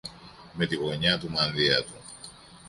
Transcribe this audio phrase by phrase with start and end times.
[0.53, 1.93] Με τη γωνιά του μανδύα του